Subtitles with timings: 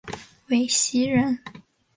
[0.47, 1.37] 韦陟人。